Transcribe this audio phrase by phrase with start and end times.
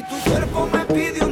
[0.00, 0.80] ella lo menea.
[0.90, 1.29] Mueve ese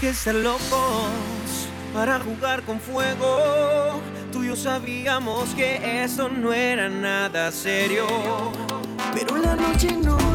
[0.00, 4.00] que ser locos para jugar con fuego.
[4.32, 8.06] Tú y yo sabíamos que esto no era nada serio,
[9.14, 10.27] pero la noche no.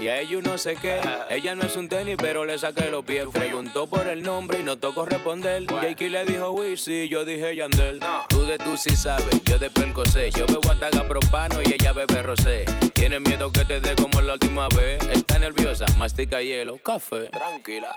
[0.00, 1.00] y a ellos no sé qué.
[1.28, 3.26] Ella no es un tenis, pero le saqué los pies.
[3.32, 5.66] Preguntó por el nombre y no tocó responder.
[5.66, 7.98] Jakey le dijo Wisi, yo dije Yandel.
[8.28, 10.30] Tú de tú sí sabes, yo de percosé.
[10.30, 12.64] Yo bebo ataga propano y ella bebe rosé.
[12.94, 15.02] Tiene miedo que te dé como la última vez.
[15.10, 17.28] Está nerviosa, mastica hielo, café.
[17.30, 17.96] Tranquila.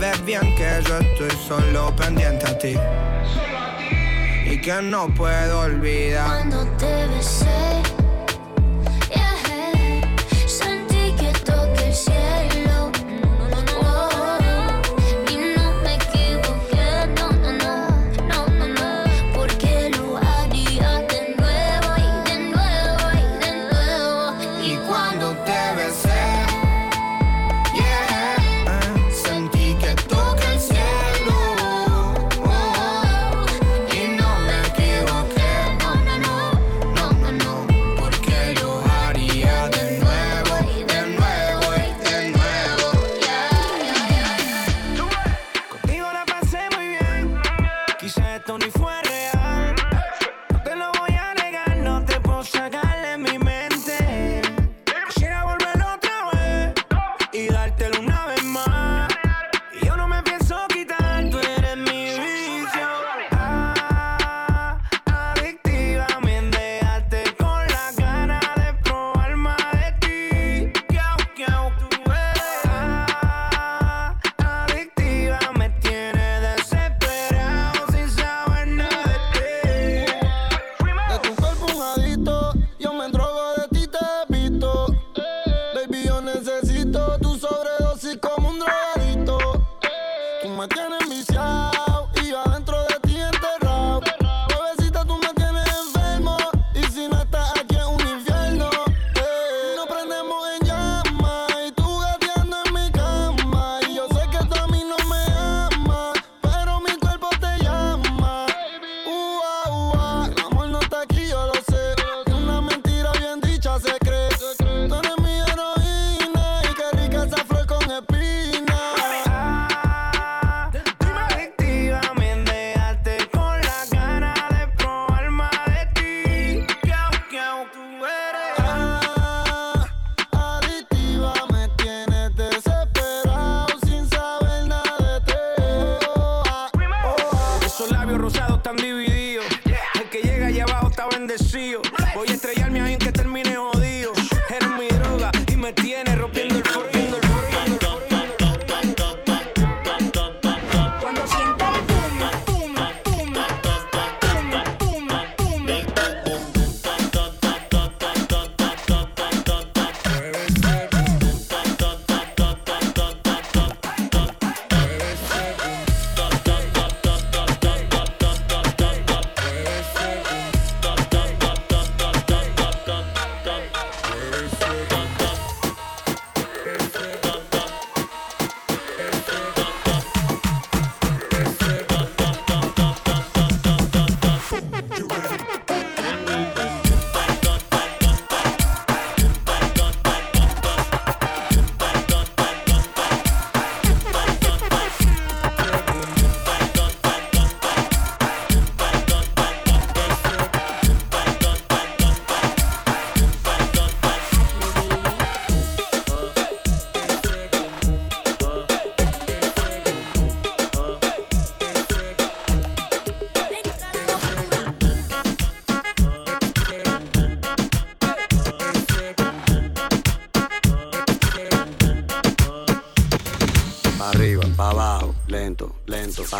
[0.00, 2.72] sabes bien que yo estoy solo pendiente a ti.
[2.72, 4.54] Solo a ti.
[4.54, 6.46] Y que no puedo olvidar.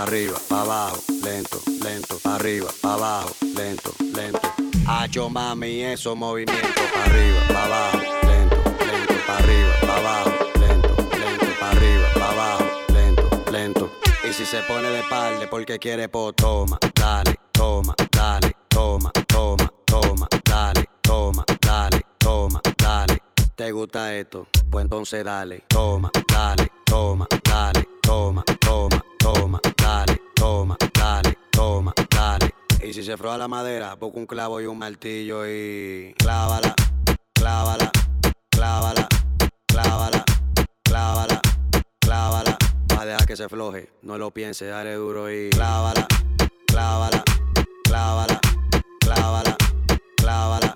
[0.02, 4.40] Arriba, pa' abajo, lento, lento, arriba, pa' abajo, lento, lento.
[4.86, 10.96] Hacho mami, eso movimiento, pa' arriba, pa' abajo, lento, lento, pa' arriba, pa' abajo, lento,
[11.18, 13.90] lento, pa' arriba, pa' abajo, lento, lento.
[14.28, 19.70] Y si se pone de palde porque quiere, po, toma, dale, toma, dale, toma, toma,
[19.84, 23.22] toma, dale, toma, dale, toma, dale.
[23.54, 24.48] ¿Te gusta esto?
[24.70, 26.10] Pues entonces dale, toma,
[33.90, 36.74] madera, poco un clavo y un martillo y clávala,
[37.34, 37.90] clávala,
[38.50, 39.08] clávala,
[39.66, 40.24] clávala,
[40.84, 41.40] clávala,
[42.00, 42.58] clávala.
[42.94, 46.06] Va a dejar que se floje, no lo piense, dale duro y clávala,
[46.66, 47.22] clávala,
[47.84, 48.40] clávala,
[49.00, 49.56] clávala,
[50.16, 50.72] clávala,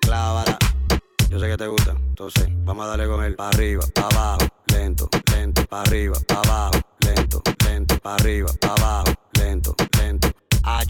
[0.00, 0.58] clávala.
[1.30, 3.34] Yo sé que te gusta, entonces vamos a darle con él.
[3.36, 8.74] Pa' arriba, pa' abajo, lento, lento, pa' arriba, pa' abajo, lento, lento, pa' arriba, pa'
[8.74, 9.27] abajo.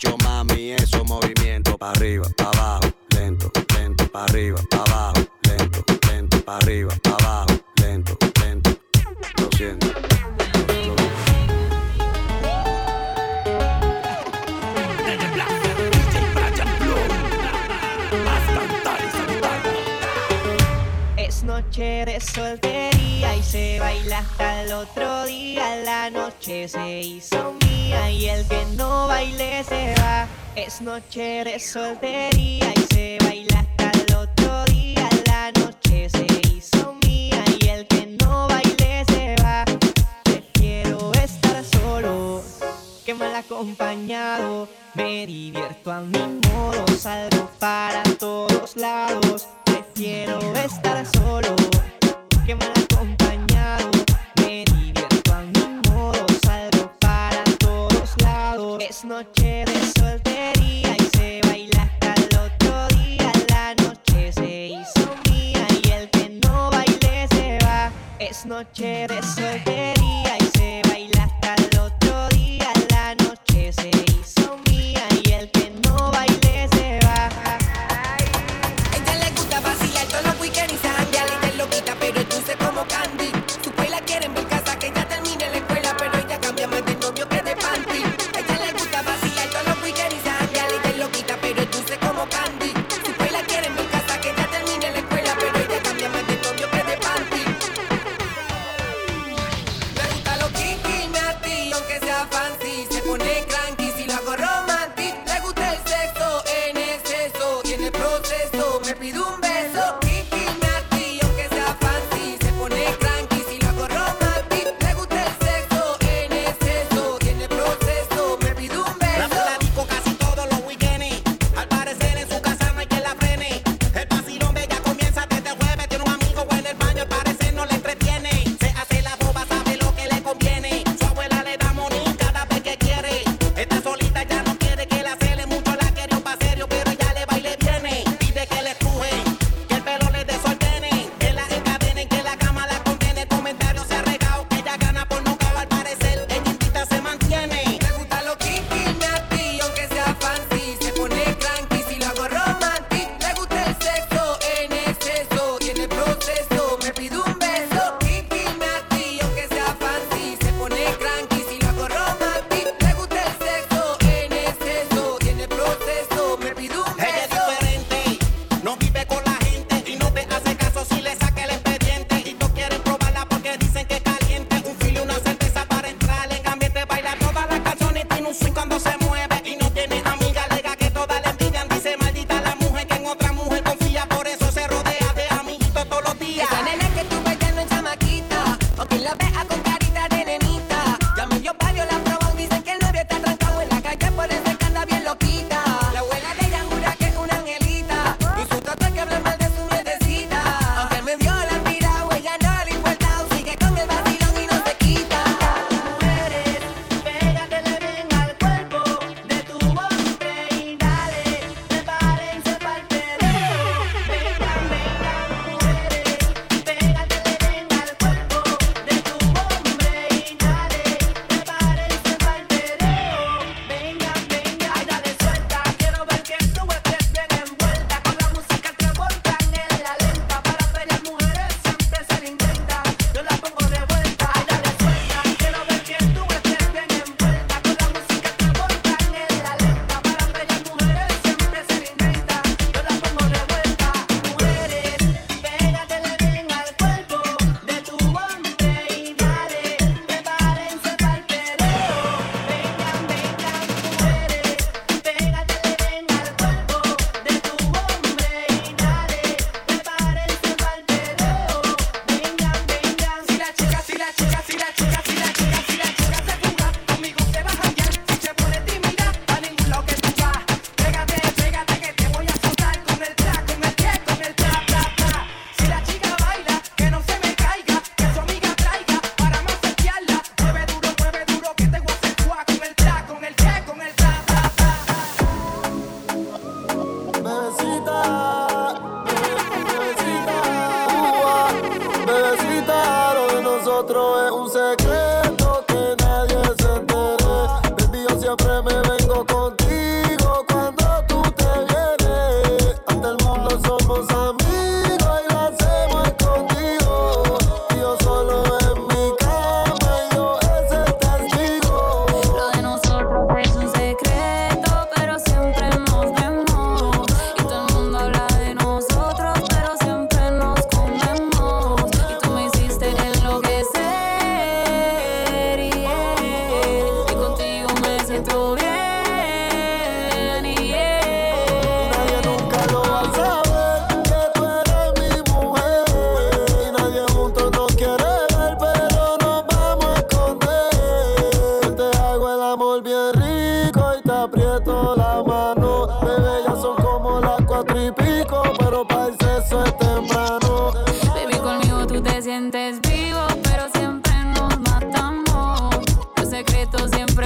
[0.01, 5.85] Hacho mami, eso movimiento, pa' arriba, pa' abajo, lento, lento, pa' arriba, pa' abajo, lento,
[6.09, 8.71] lento, pa' arriba, pa' abajo, lento, lento.
[9.39, 9.89] Lo siento.
[21.17, 25.75] Es noche de soltería y se baila hasta el otro día.
[25.85, 27.58] La noche se hizo
[28.19, 30.27] y el que no baile se va.
[30.57, 35.09] Es noche de soltería y se baila hasta el otro día.
[35.27, 39.65] La noche se hizo mía y el que no baile se va.
[40.25, 42.43] Prefiero estar solo
[43.07, 44.69] que mal acompañado.
[44.95, 49.47] Me divierto a mi modo, salgo para todos lados.
[49.65, 51.55] Prefiero estar solo
[52.45, 53.91] que mal acompañado.
[54.41, 55.08] Me divierto
[58.99, 63.31] Es noche de soltería y se baila hasta el otro día.
[63.49, 67.93] La noche se hizo mía y el que no baile se va.
[68.19, 69.98] Es noche de soltería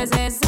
[0.06, 0.41] secretos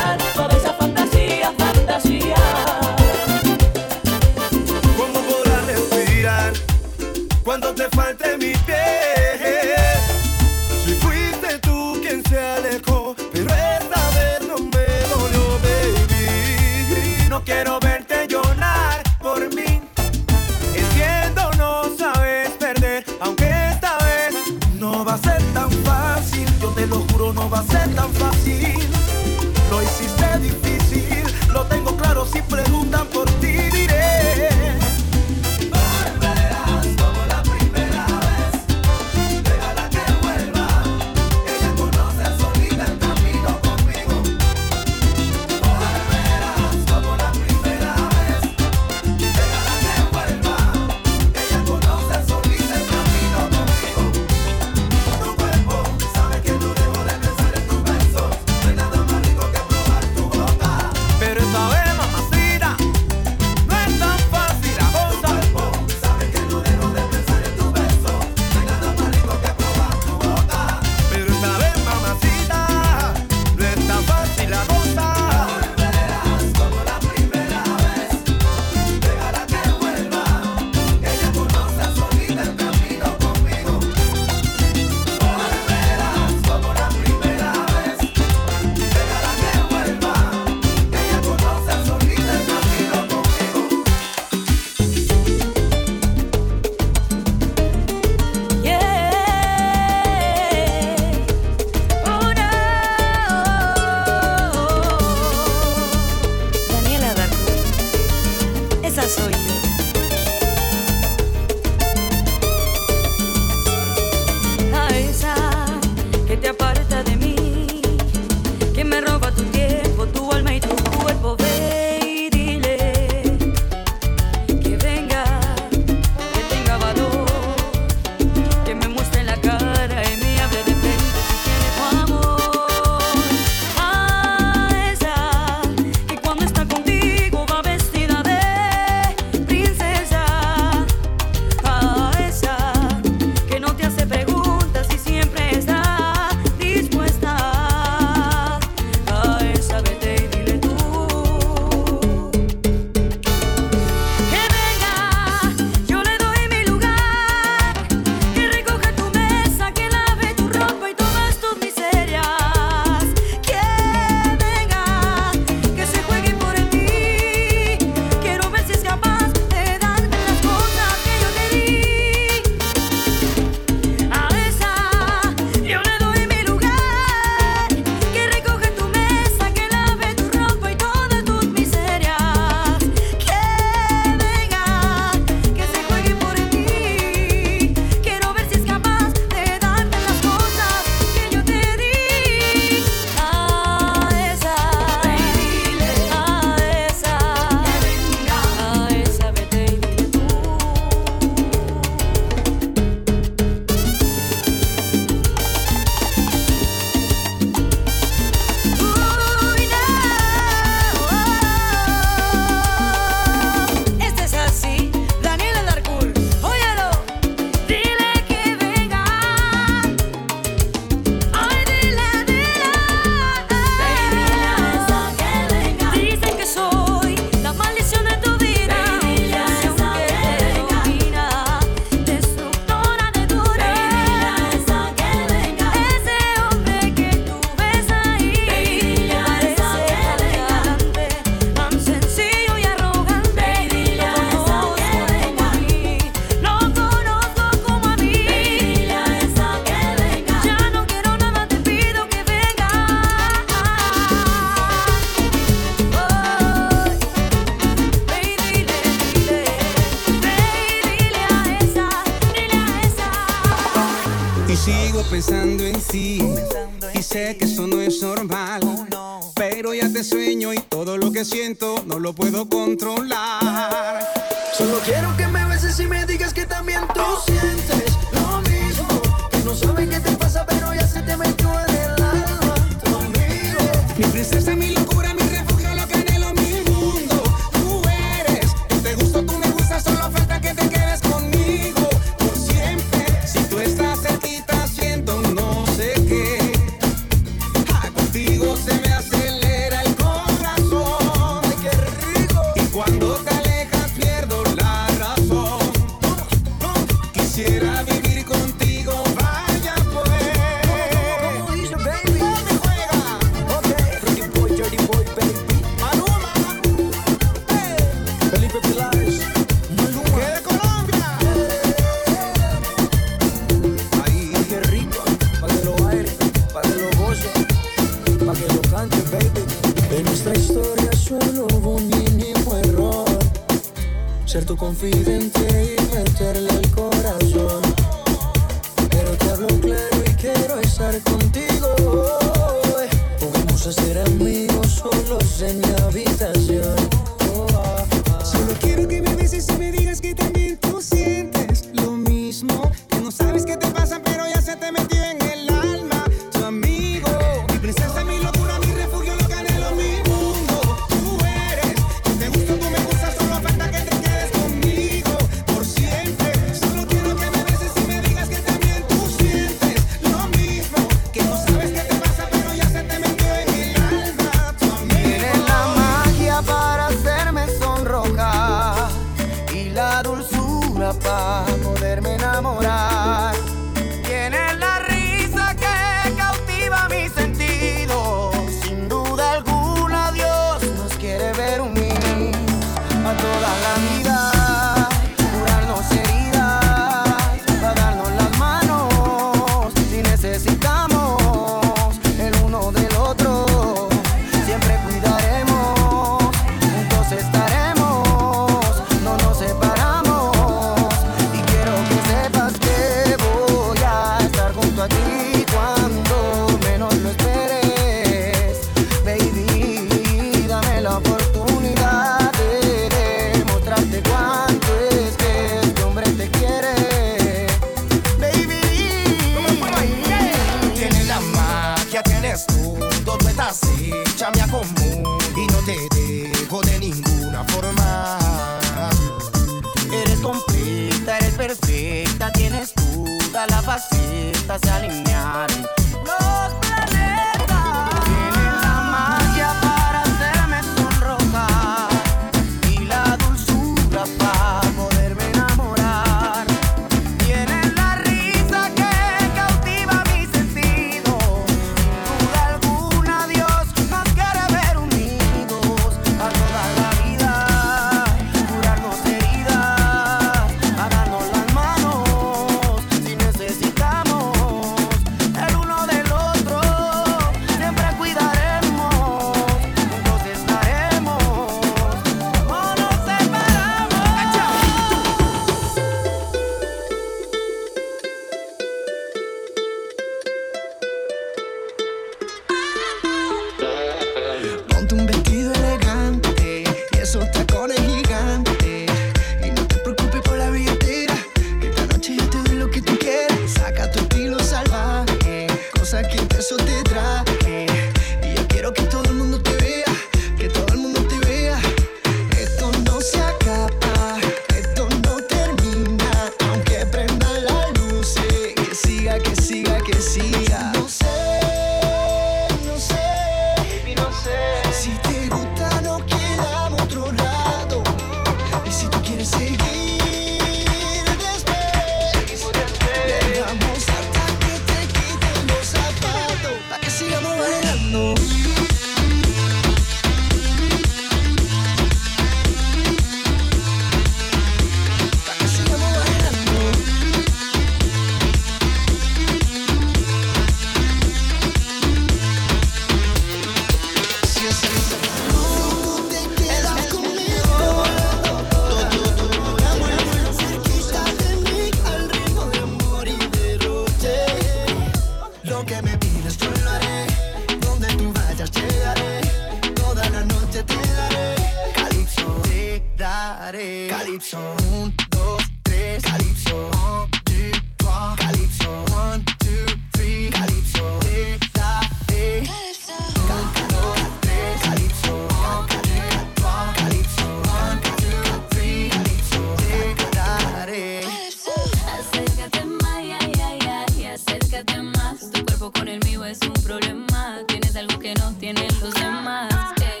[598.54, 599.48] tienen los demás.
[599.80, 600.00] Hey.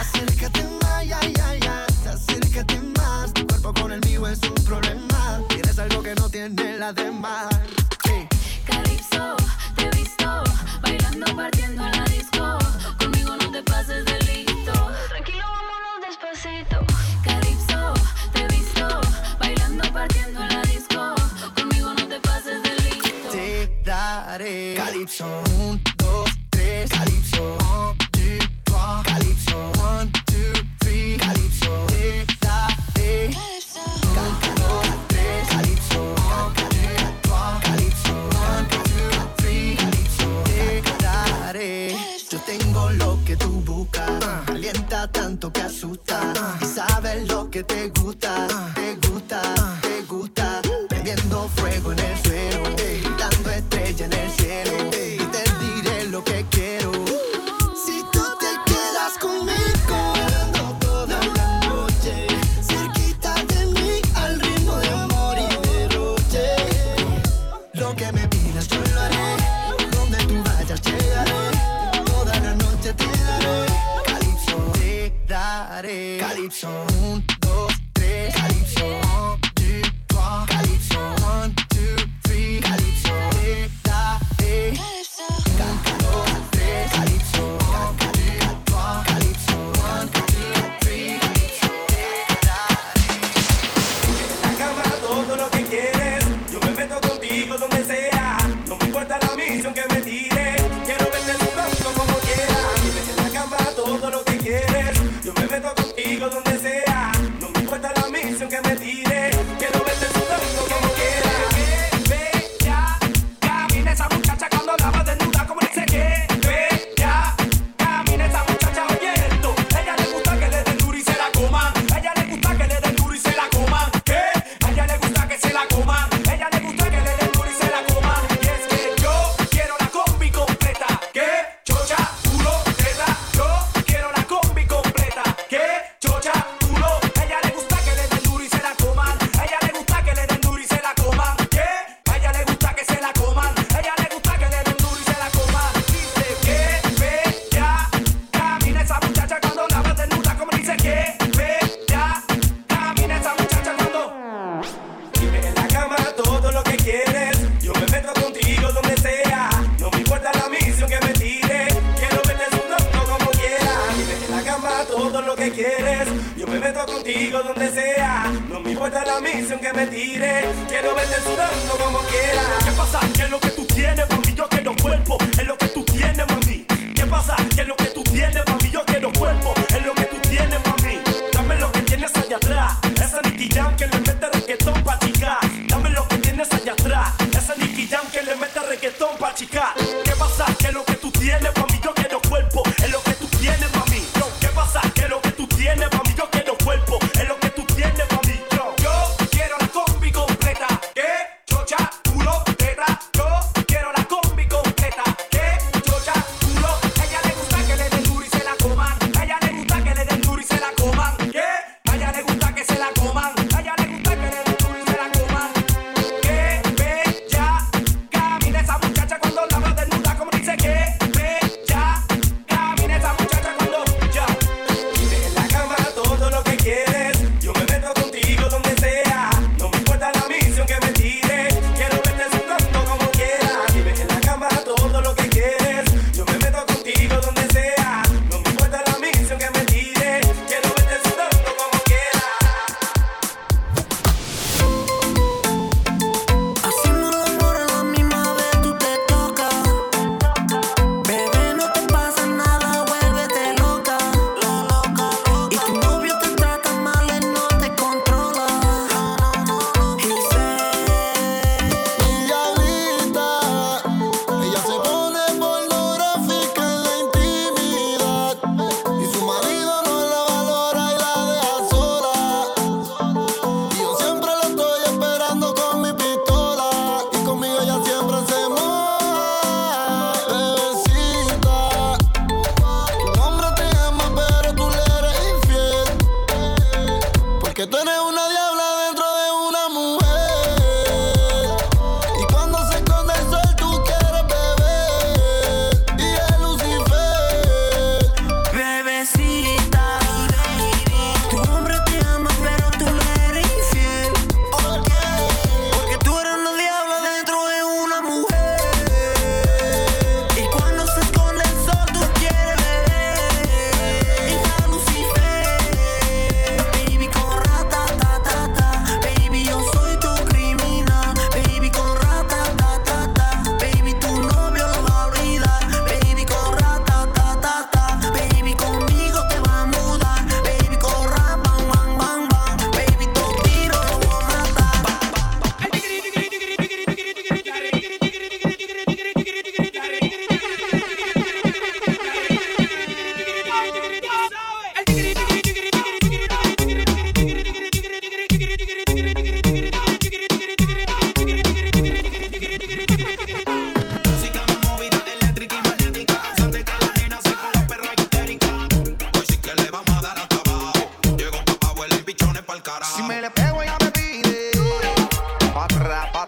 [0.00, 3.32] Acércate más, ya, ya, ya, acércate más.
[3.32, 5.40] Tu cuerpo con el mío es un problema.
[5.48, 7.53] Tienes algo que no tiene la demás.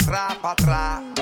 [0.04, 1.15] pra trás.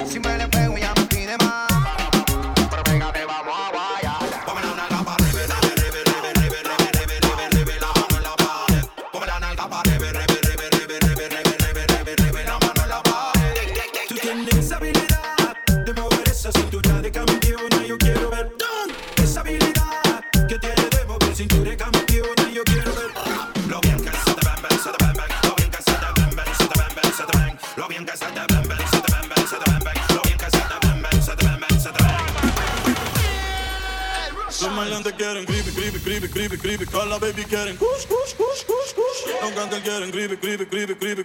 [39.85, 41.24] getting griebe, griebe, griebe, griebe,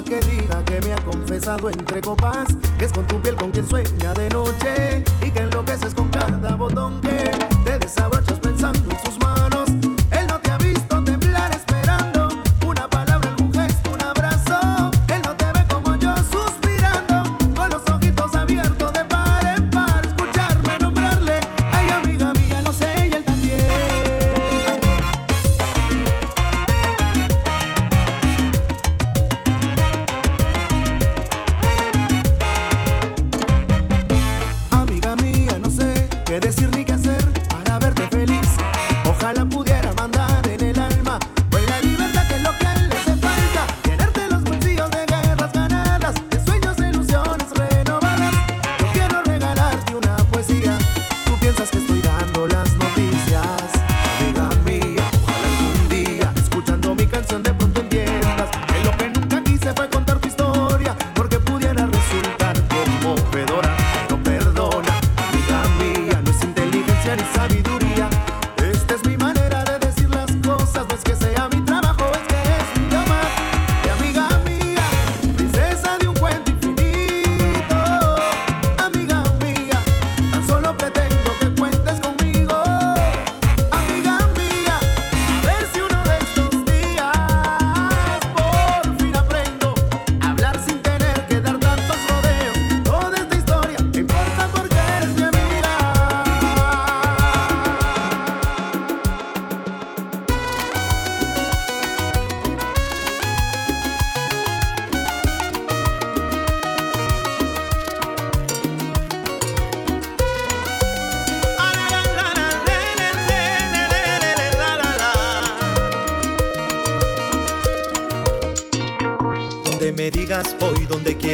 [0.00, 0.20] que
[0.64, 2.46] que me ha confesado entre copas,
[2.78, 3.90] que es con tu piel con quien sueño.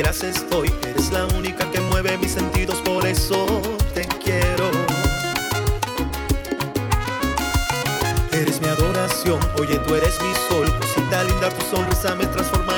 [0.09, 0.47] haces.
[0.89, 3.47] Eres la única que mueve mis sentidos, por eso
[3.95, 4.71] te quiero.
[8.33, 10.67] Eres mi adoración, oye, tú eres mi sol.
[10.81, 12.78] Cosita linda, tu sonrisa me transforma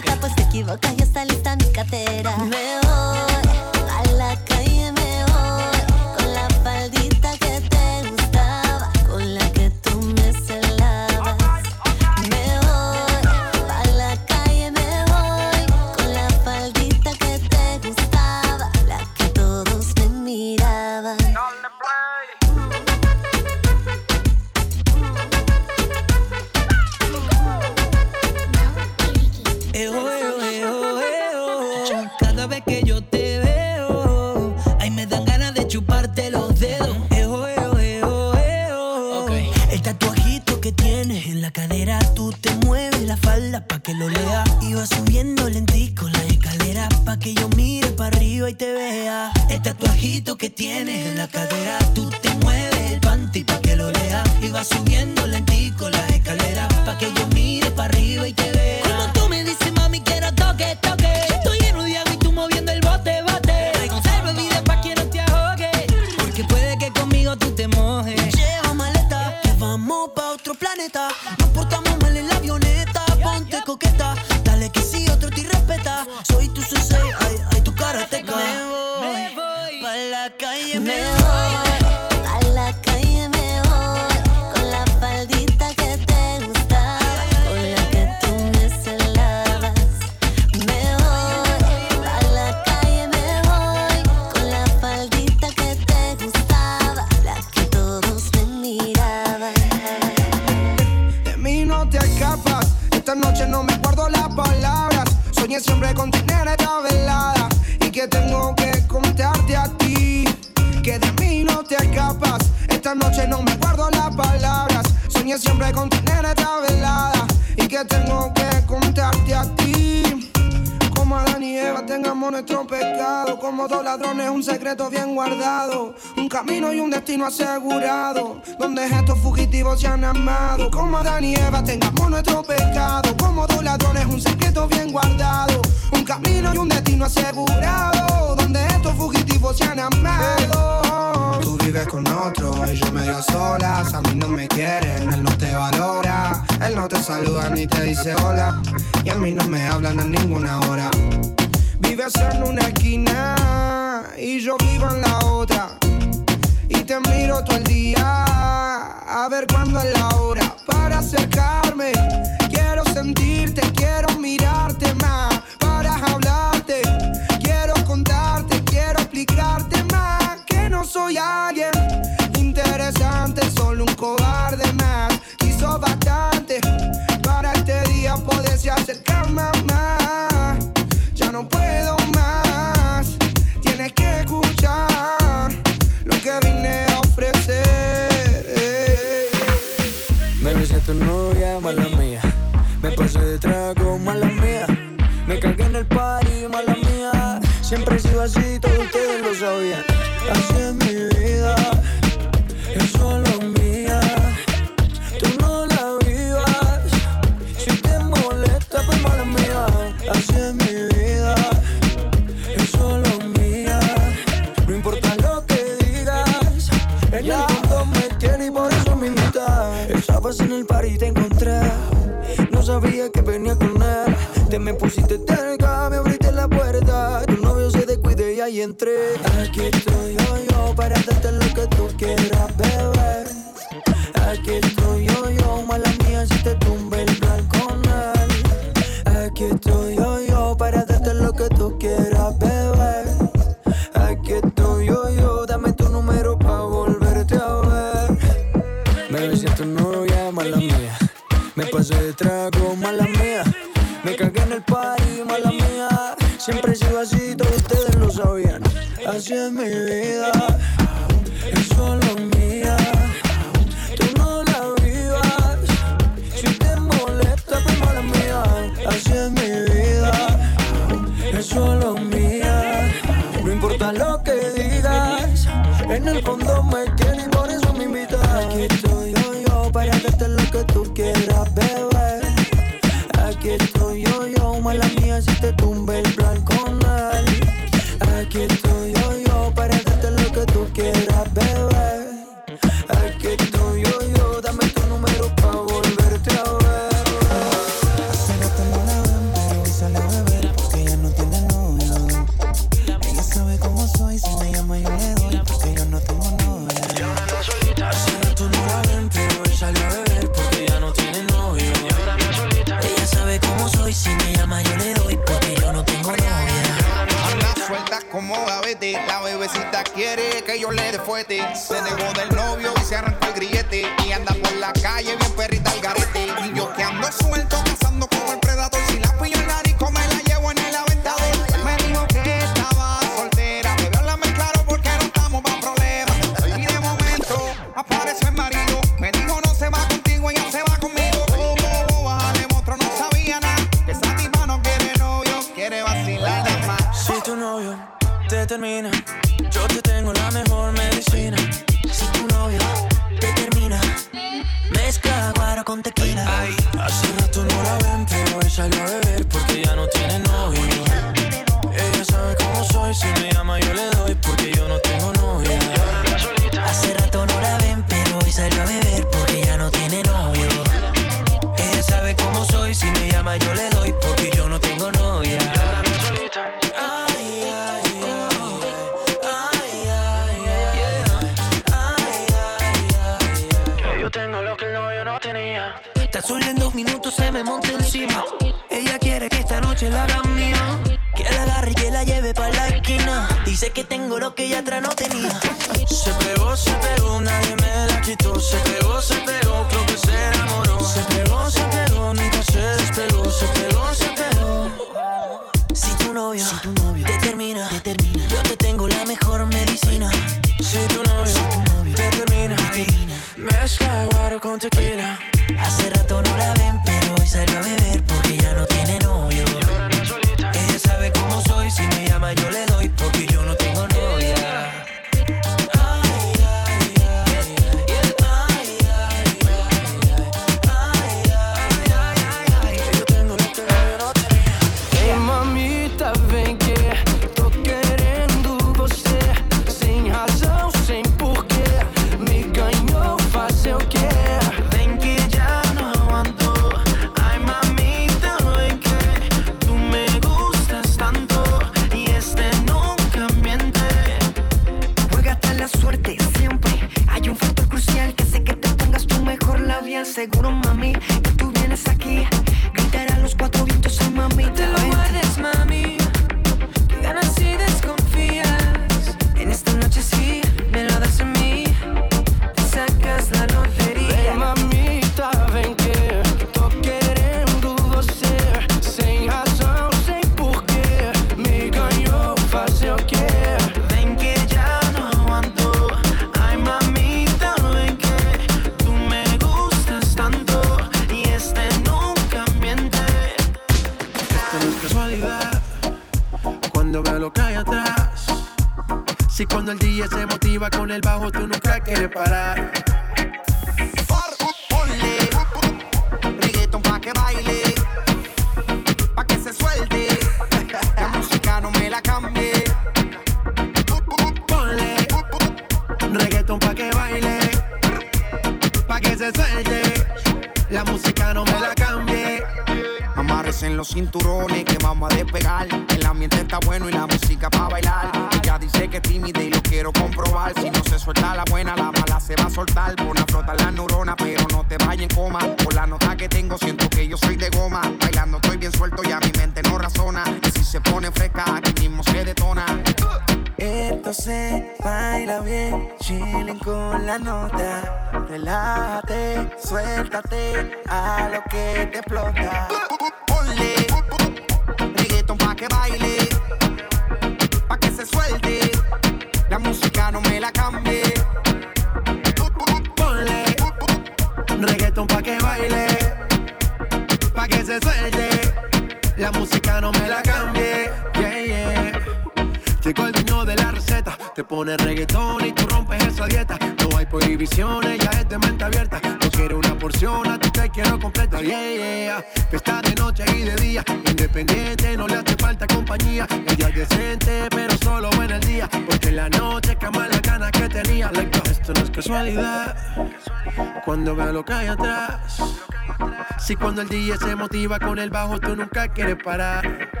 [597.51, 600.00] motiva con el bajo, tú nunca quieres parar.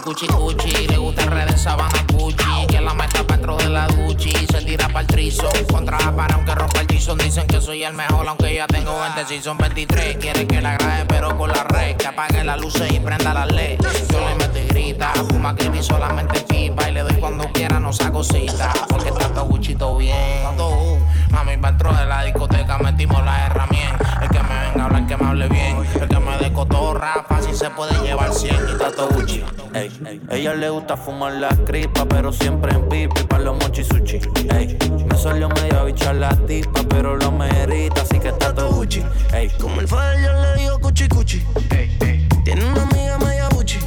[0.00, 0.86] cuchi cuchi.
[0.88, 2.66] Le gusta el en sabana cuchi.
[2.68, 4.32] Que la meta dentro de la duchi.
[4.50, 5.48] Se tira para el trizo.
[5.70, 9.56] Contra para aunque rompa el Dicen que soy el mejor, aunque ya tengo 20 season
[9.56, 10.16] 23.
[10.16, 11.96] Quieren que la grabe, pero con la red.
[11.96, 13.78] Que apague las luces y prenda la led.
[14.12, 16.90] Yo le meto y grita, fuma creepy, solamente pipa.
[16.90, 18.72] Y le doy cuando quiera, no saco cita.
[18.88, 20.42] Porque está todo guchito bien.
[20.56, 20.98] Todo,
[21.30, 24.22] mami, para dentro de la discoteca metimos las herramientas.
[24.22, 25.76] El que me venga a hablar, que me hable bien.
[26.00, 29.44] El que me dé cotorra, fácil se puede llevar 100 y tato Gucci.
[29.72, 30.20] Ey, ey.
[30.30, 34.20] Ella le gusta fumar la cripa, pero siempre en pipa y pa' los mochi sushi.
[34.50, 34.76] Ey.
[35.08, 39.02] Me salió medio bichar la tipa pero lo merita, así que está todo Gucci.
[39.32, 41.42] Ey, como el fallo yo le digo cuchi cuchi.
[41.70, 42.28] Ey, ey.
[42.44, 43.78] Tiene una amiga media Gucci,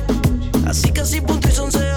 [0.68, 1.91] así que si punto y son cero.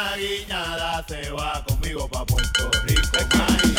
[0.00, 3.69] Una guiñada se va conmigo pa' Puerto Rico,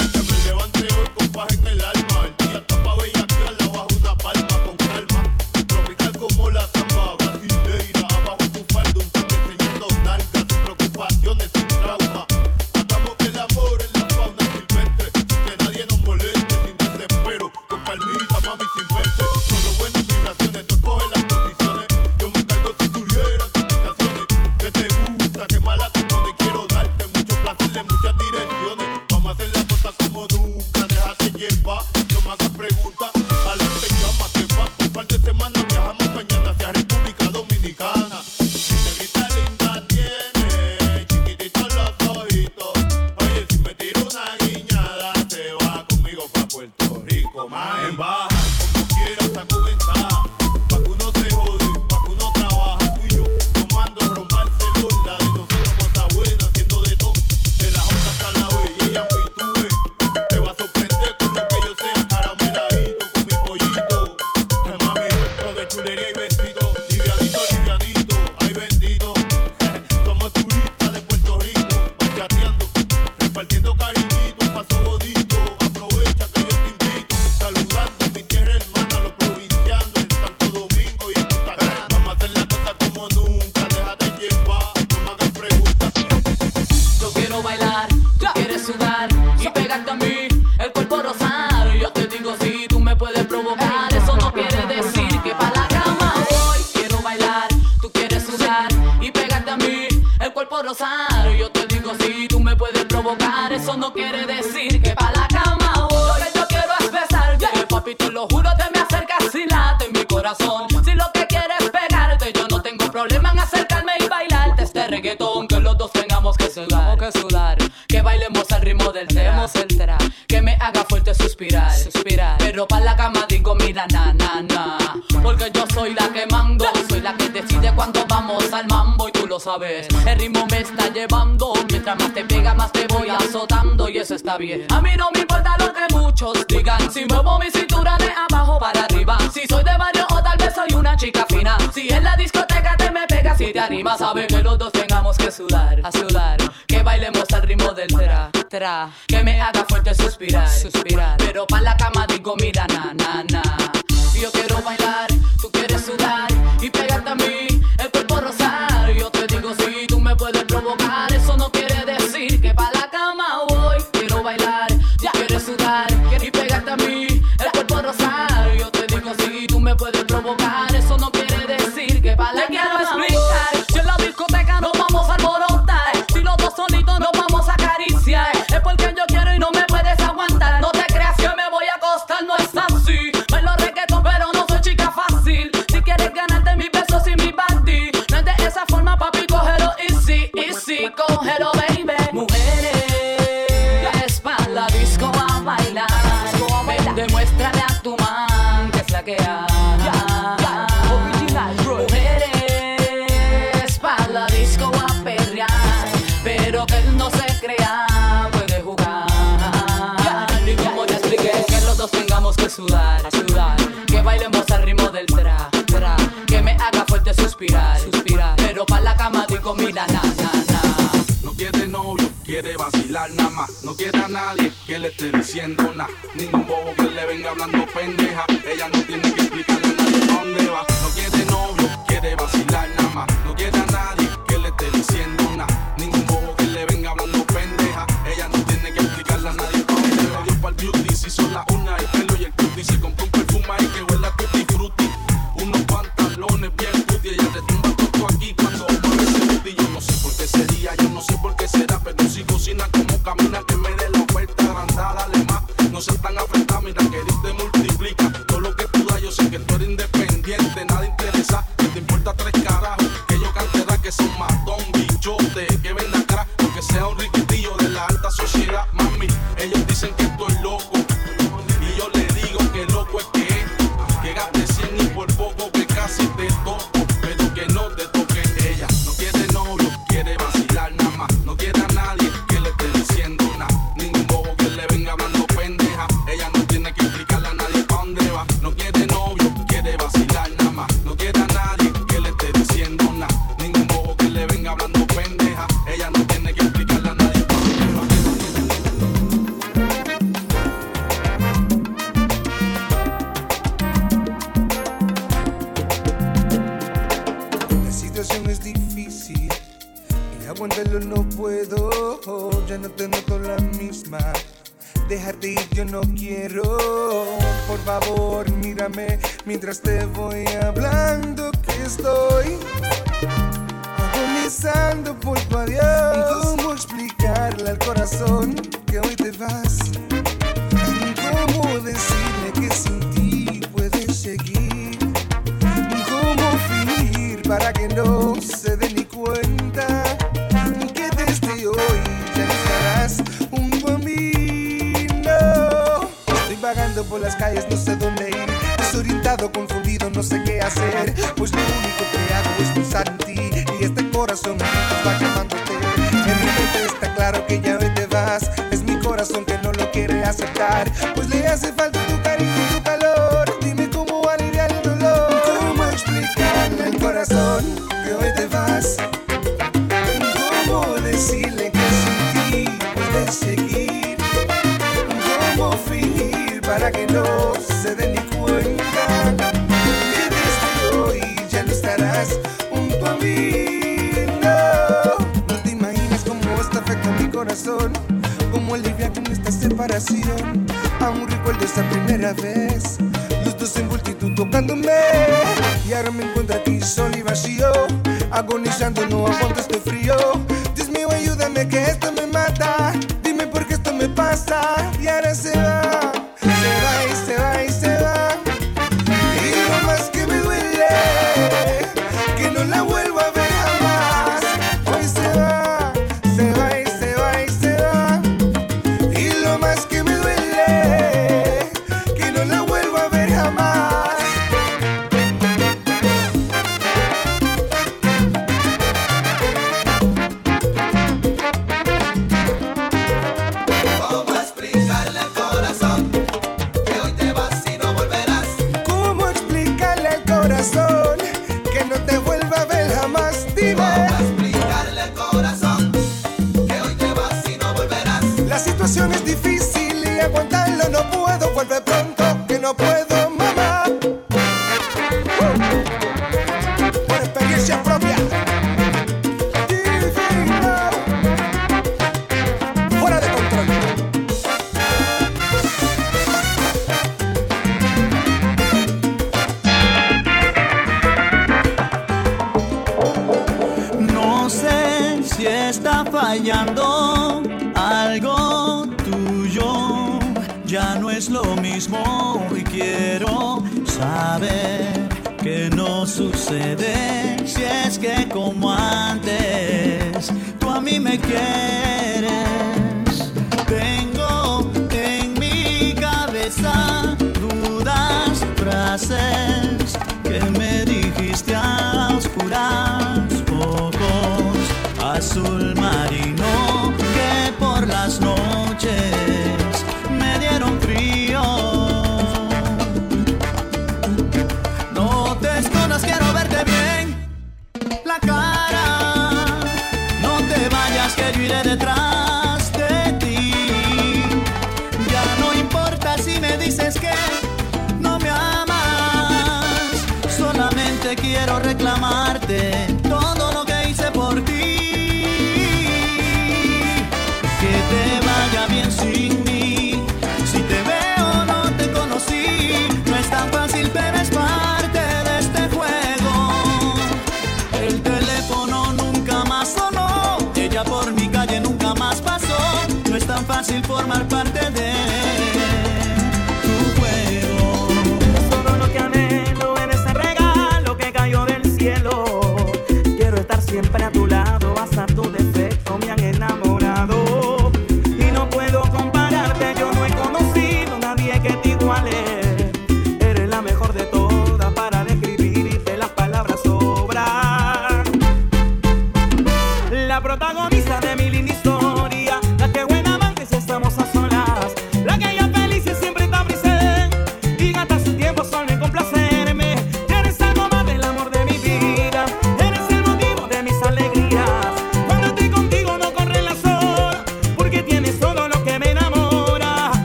[398.62, 399.01] Agonizando, no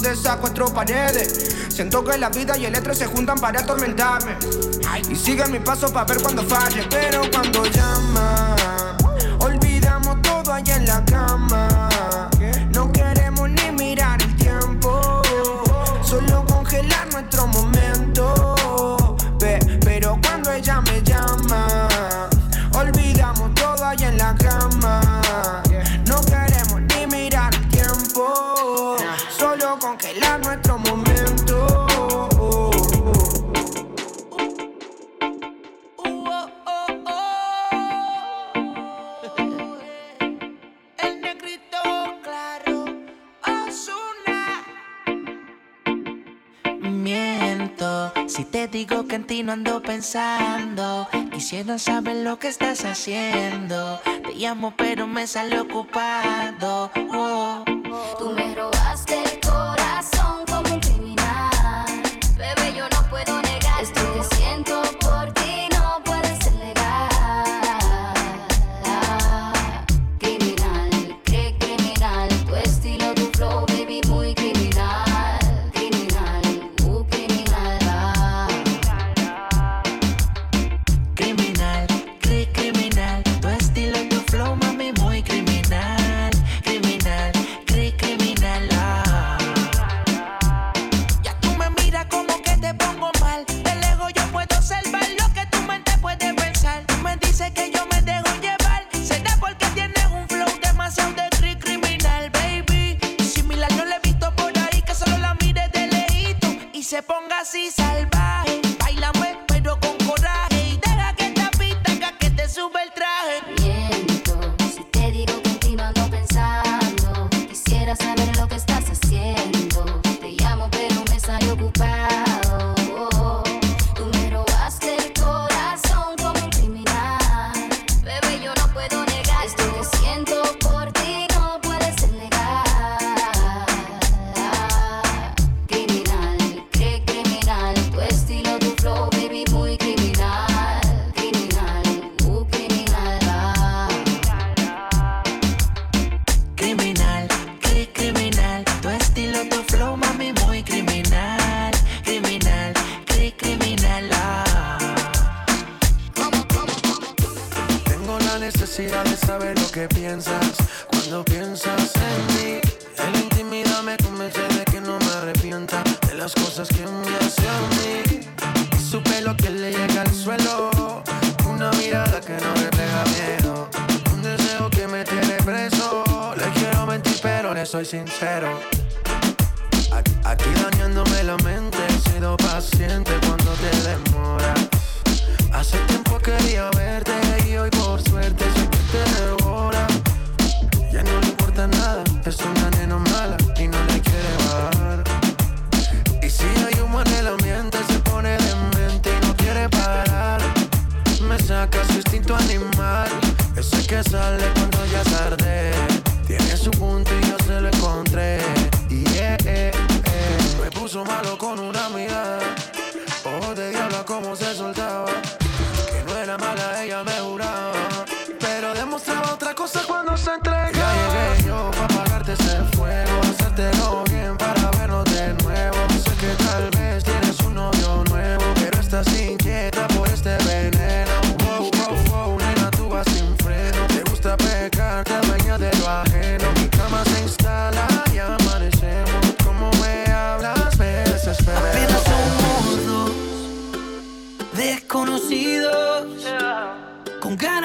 [0.00, 1.66] dentro de esas cuatro paredes.
[1.68, 4.36] Siento que la vida y el estrés se juntan para atormentarme.
[5.08, 6.86] Y sigue mi paso para ver cuando falle.
[6.90, 8.43] Pero cuando llama
[51.32, 53.98] Quisiera saber lo que estás haciendo.
[54.04, 56.90] Te llamo, pero me sale ocupado.
[57.10, 57.33] Oh,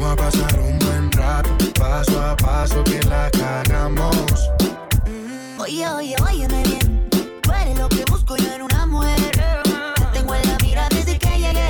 [0.00, 4.48] Vamos a pasar un buen rato, paso a paso que la cagamos.
[5.58, 7.08] Oye, oye, óyeme bien.
[7.44, 9.18] cuál es lo que busco yo en una mujer.
[9.96, 11.68] Te tengo en la mira desde que llegué.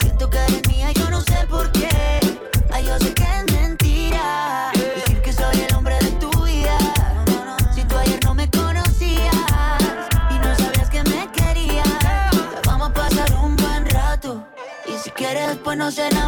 [0.00, 1.88] Siento que eres mía, yo no sé por qué.
[2.72, 4.70] Ay, yo sé que es mentira.
[4.72, 6.78] Decir que soy el hombre de tu vida.
[7.74, 9.34] Si tú ayer no me conocías
[10.30, 11.88] y no sabías que me querías,
[12.64, 14.46] vamos a pasar un buen rato.
[14.86, 16.19] Y si quieres, después no será.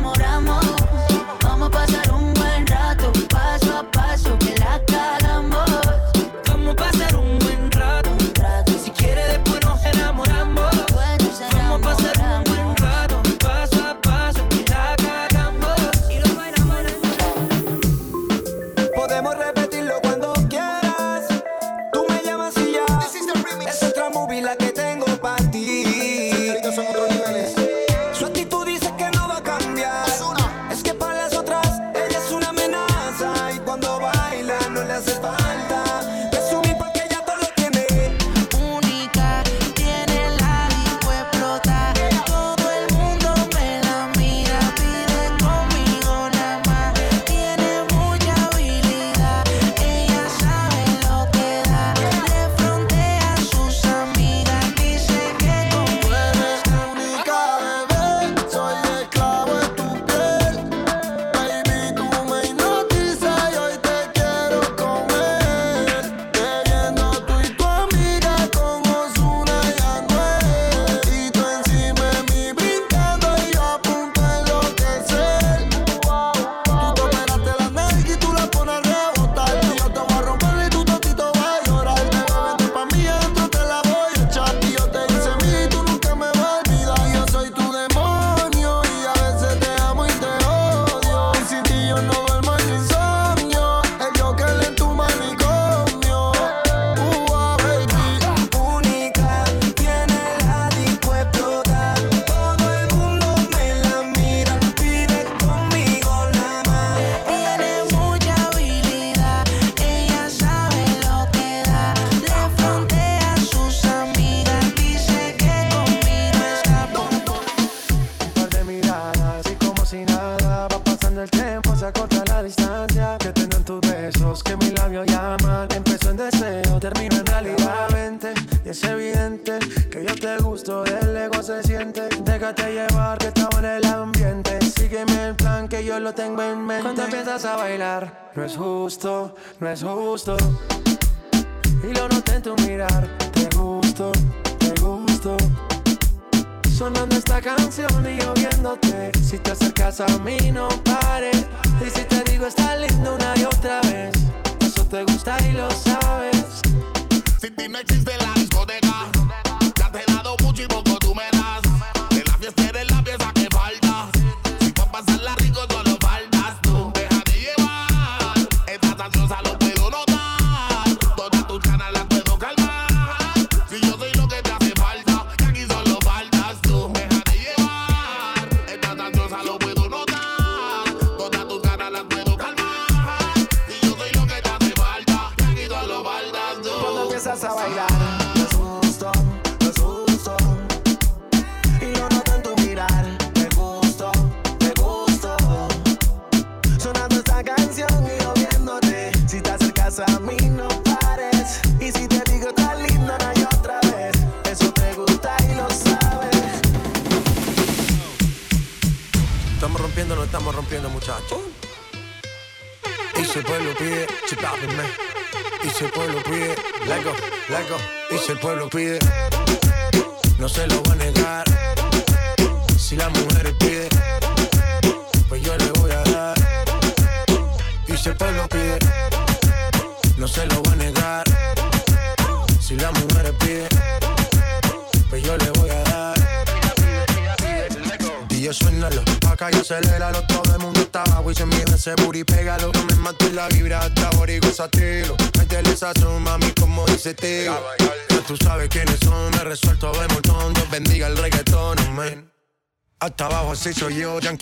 [139.63, 139.92] no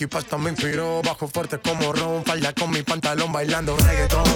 [0.01, 1.01] Yankee Pasta me inspiró.
[1.03, 4.30] Bajo fuerte como ron, falda con mi pantalón bailando reggaetón.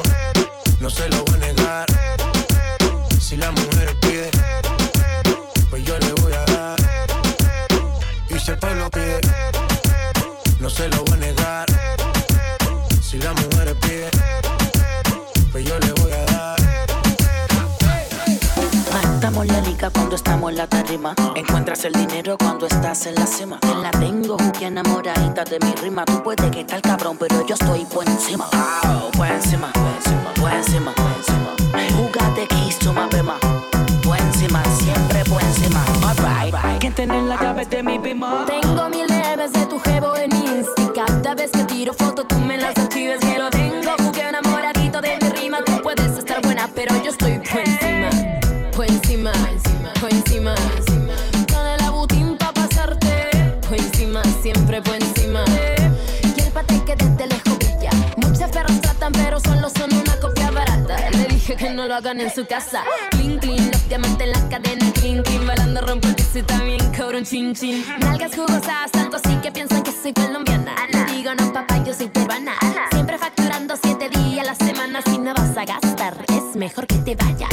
[26.04, 28.50] Tú puedes que estar cabrón, pero yo estoy por encima.
[28.52, 31.96] Wow, por encima, por encima, por encima, por encima.
[31.96, 33.38] Jugate keys to my bema.
[34.04, 35.80] Por encima, siempre por encima.
[36.06, 36.80] Alright, right.
[36.82, 38.46] ¿quién tiene la llave de mi bima?
[38.46, 40.92] Tengo mil leves de tu jevo en Insta.
[40.94, 42.75] Cada vez que tiro foto, tú me las
[61.88, 62.84] lo hagan en su casa.
[63.12, 65.46] Clean, clean, los diamantes, las cadenas, clean, clean.
[65.46, 67.86] Bailando rompo el piso también cobro un chin, chin.
[68.00, 70.76] Nalgas jugosas, tanto así que piensan que soy colombiana.
[70.76, 71.06] Ana.
[71.06, 72.54] Digo, no, papá, yo soy peruana.
[72.92, 75.02] Siempre facturando siete días a la semana.
[75.02, 77.50] Si no vas a gastar, es mejor que te vayas.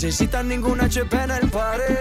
[0.00, 0.06] Cuenta.
[0.06, 1.99] No necesita ningún HP en el pare.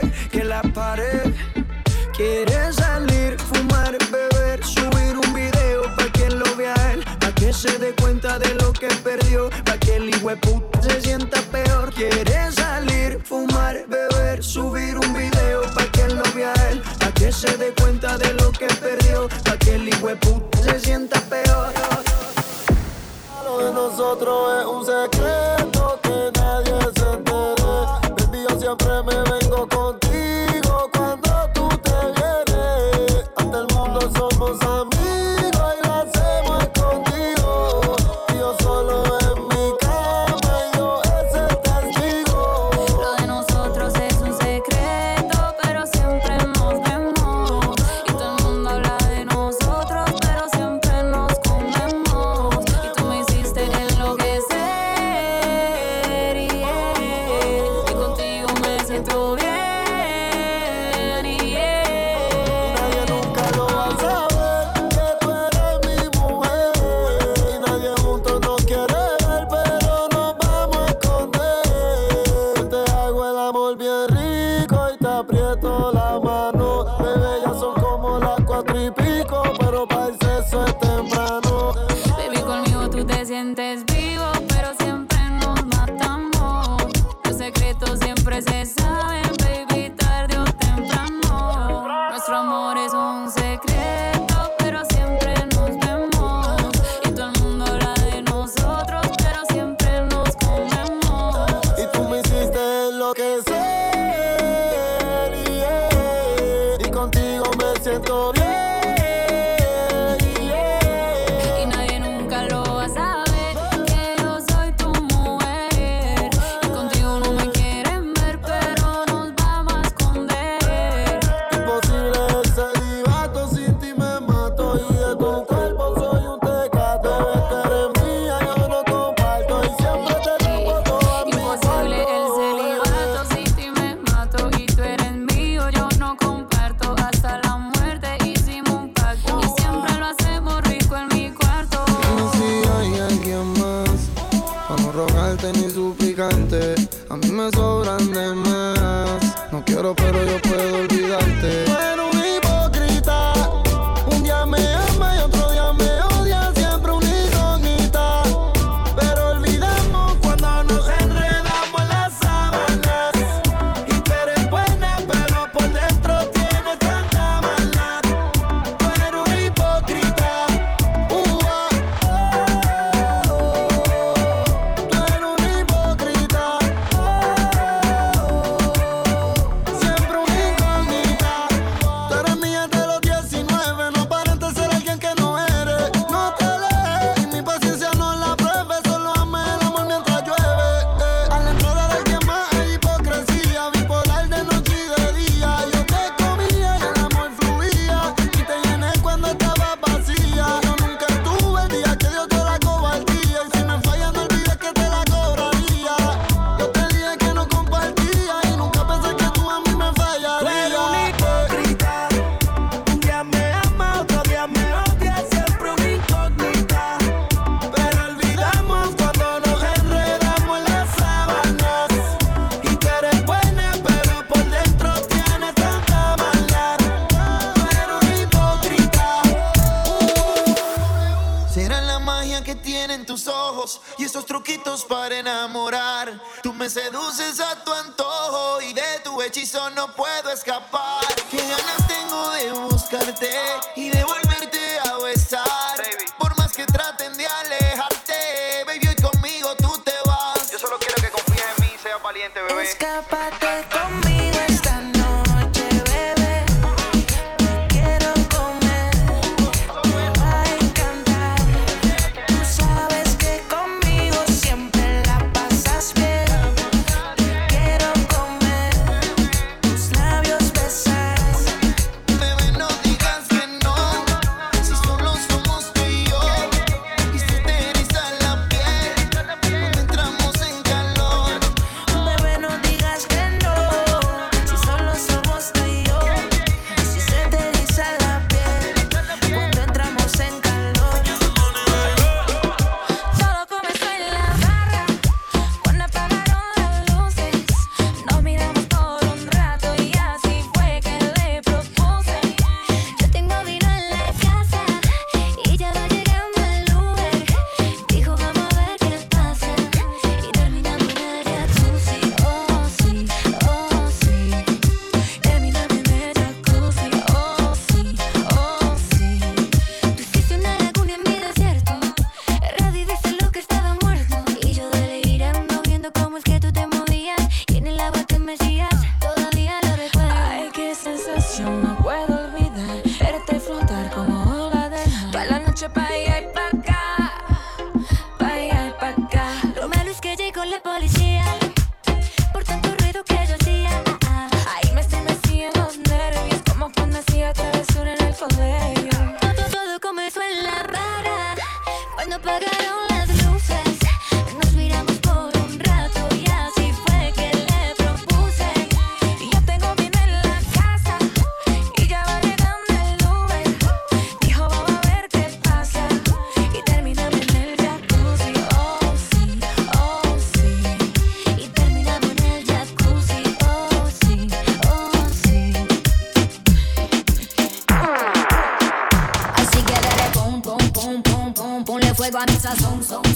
[382.19, 382.39] Ponle
[382.83, 383.08] fuego a mi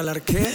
[0.00, 0.49] regalar qué?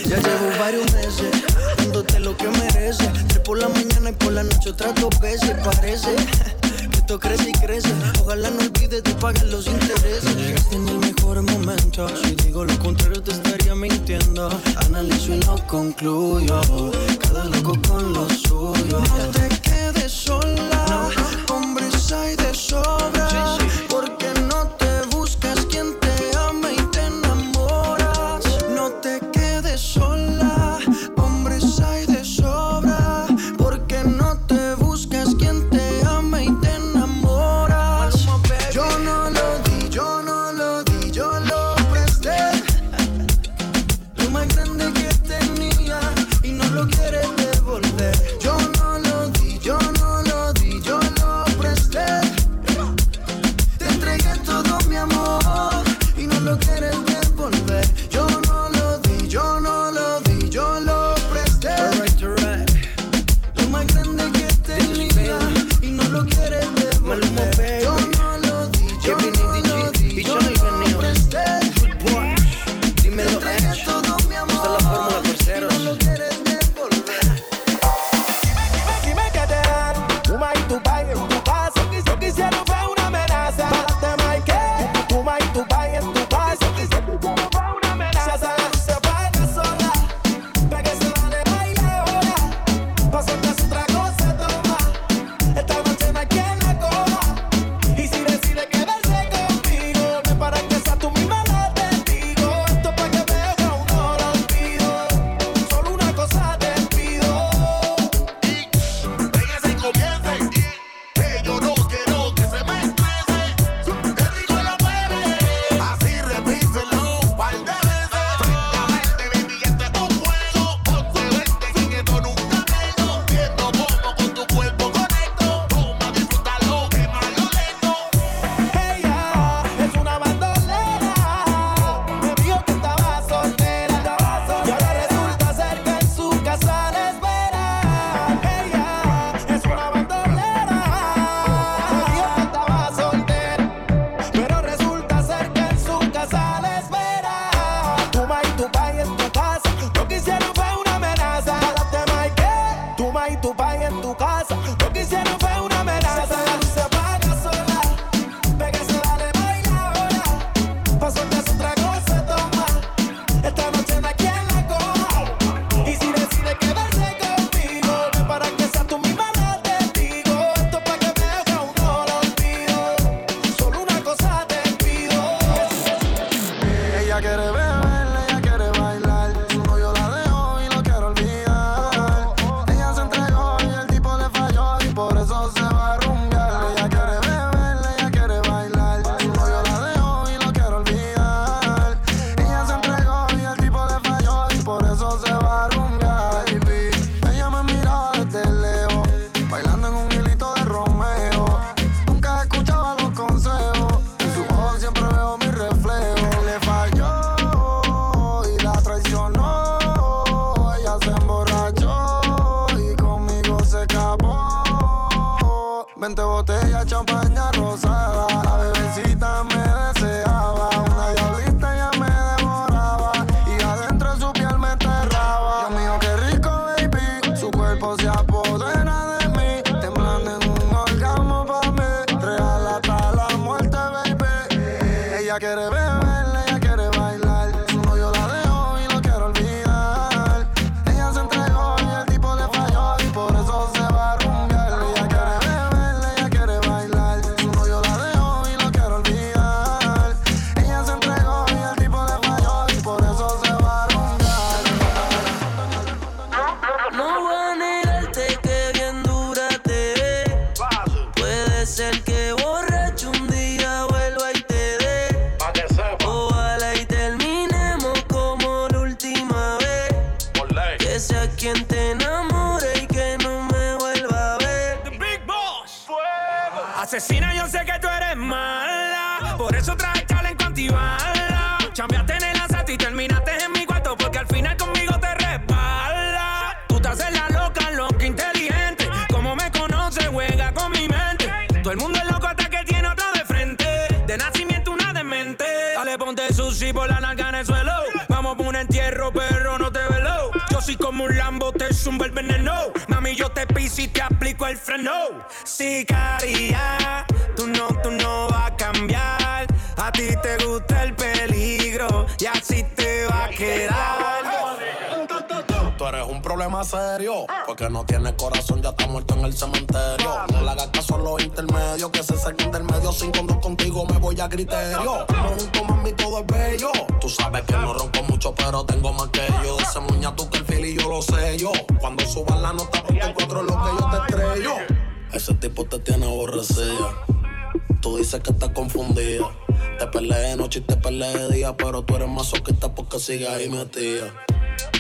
[341.58, 344.14] pero tú eres más masoquista porque sigues ahí metida.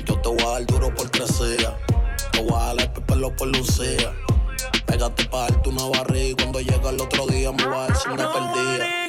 [0.05, 1.73] Yo te voy a dar duro por tres días.
[2.31, 2.93] Te voy a dar
[3.35, 4.13] por lucía.
[4.85, 7.95] Pégate para darte una barriga y cuando llega el otro día me voy a dar
[7.95, 9.04] sin una perdida.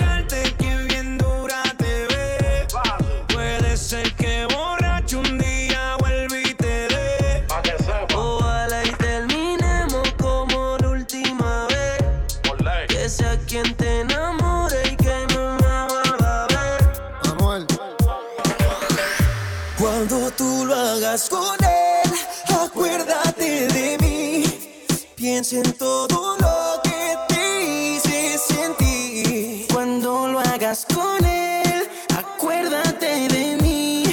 [25.49, 29.67] piense en todo lo que te hice sentir.
[29.73, 34.05] Cuando lo hagas con él, acuérdate de mí.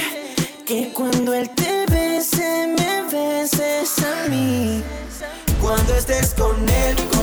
[0.66, 4.82] Que cuando él te bese, me beses a mí.
[5.60, 7.13] Cuando estés con él,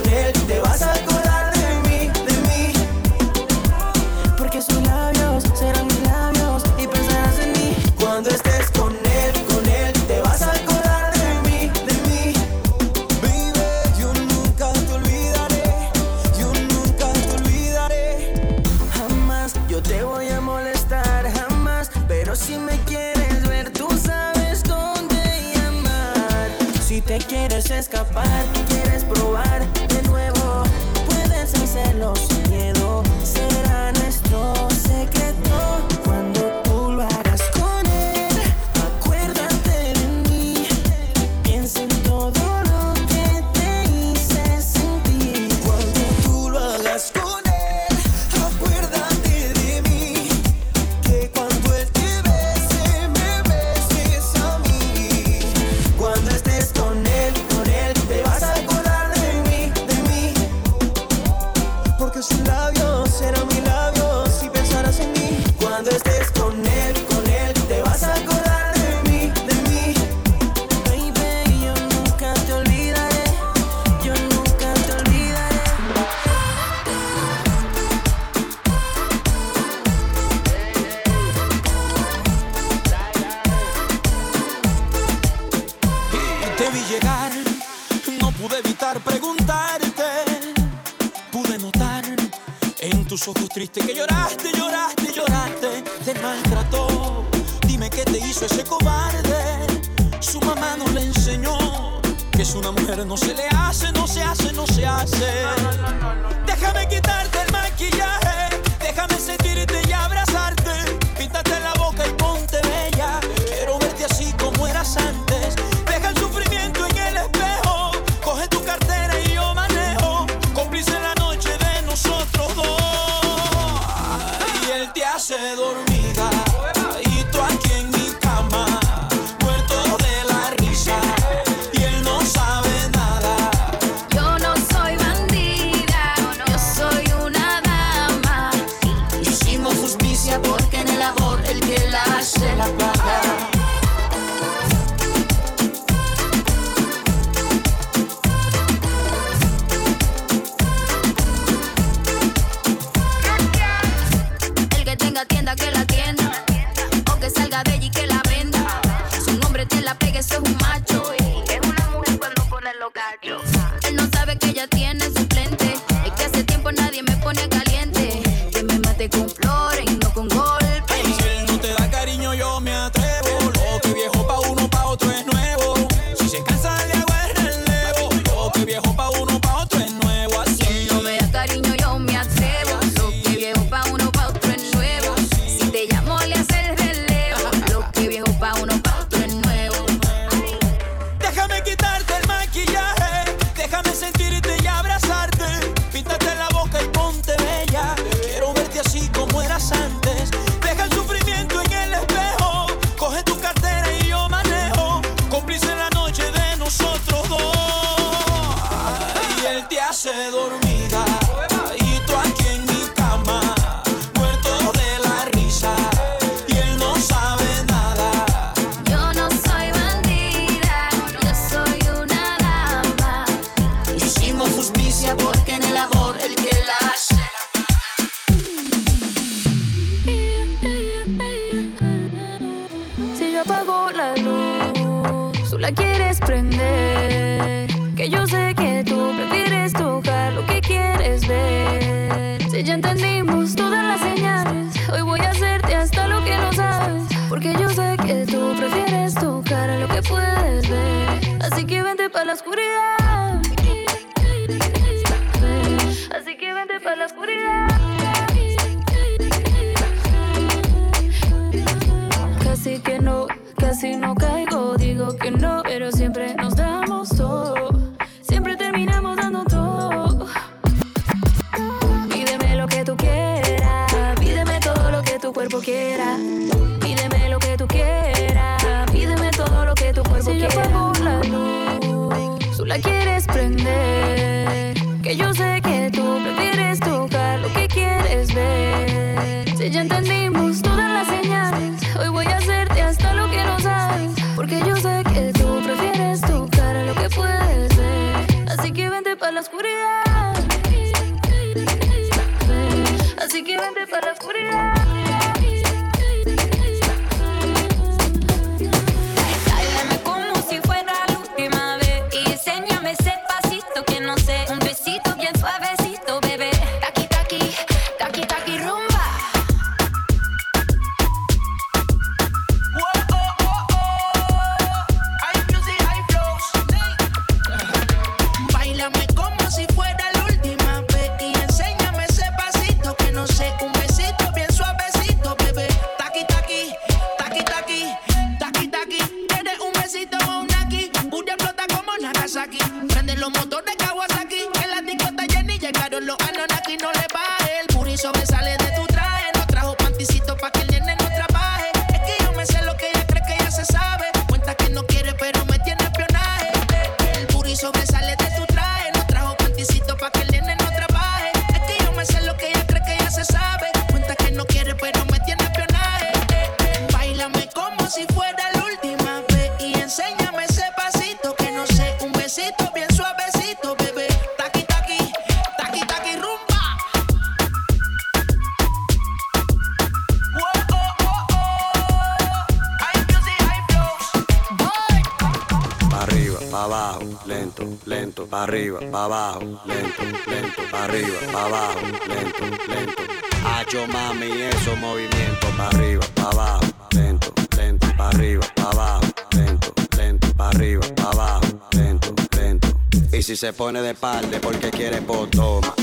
[403.41, 405.80] se pone de parte porque quiere, pues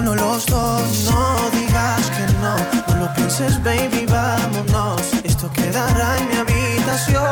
[0.00, 1.10] solo los dos.
[1.10, 2.56] No digas que no,
[2.88, 5.02] no lo pienses, baby, vámonos.
[5.24, 7.22] Esto quedará en mi habitación.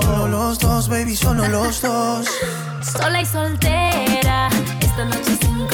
[0.00, 2.26] Solo los dos, baby, solo los dos.
[2.80, 4.48] Sola y soltera,
[4.80, 5.66] esta noche sin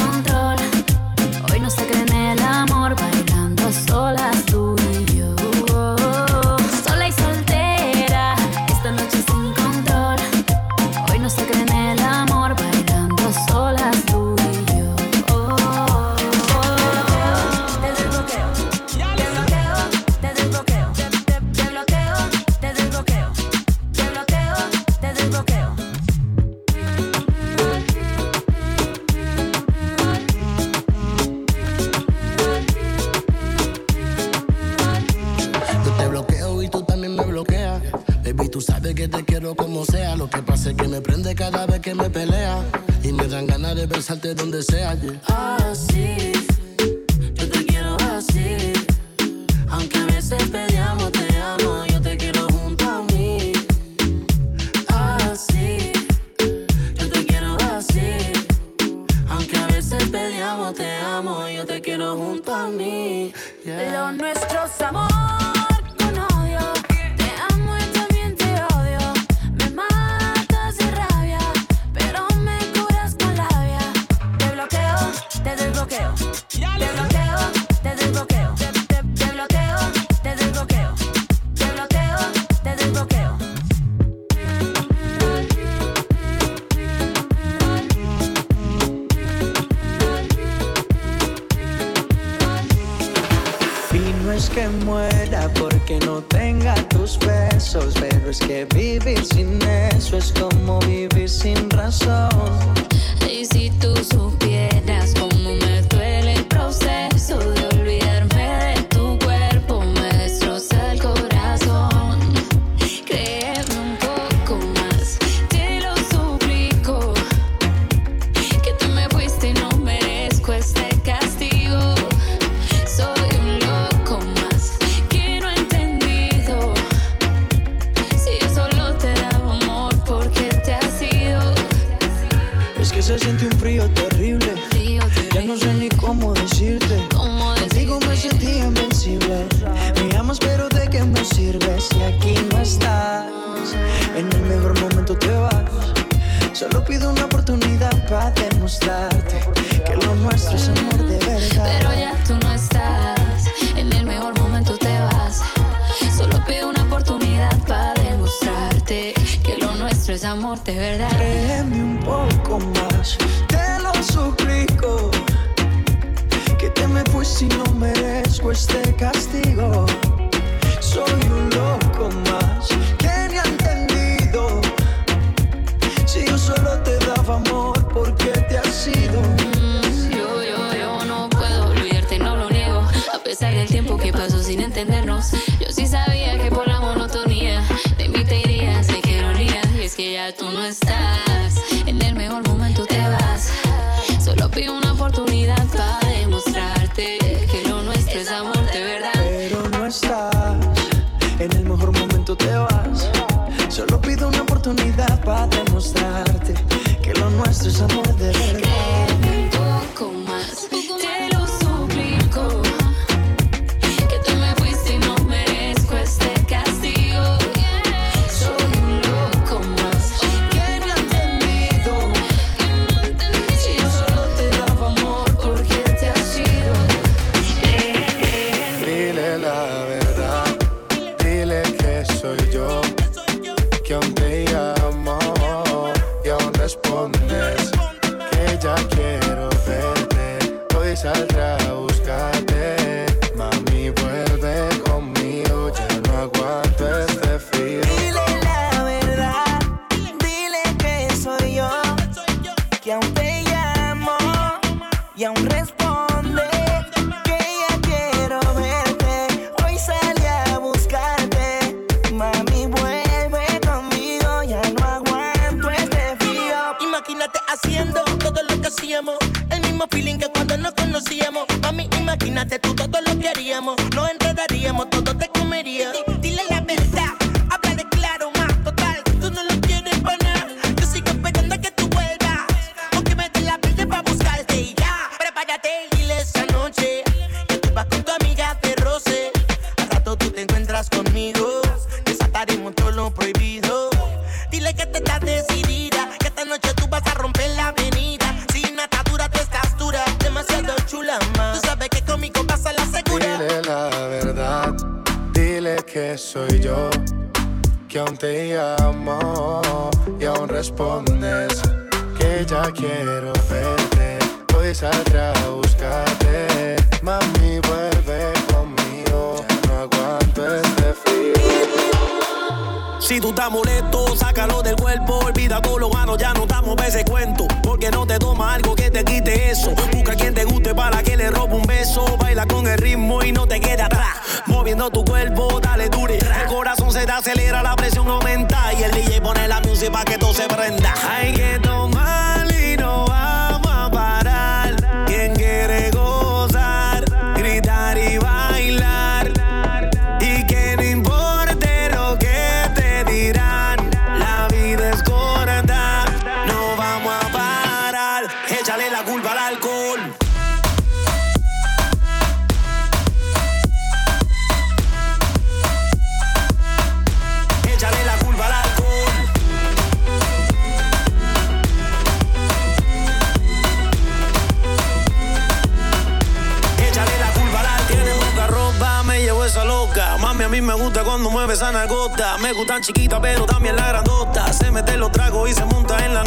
[382.51, 384.53] me gustan chiquitas, pero también la grandota.
[384.53, 386.25] Se mete los tragos y se monta en la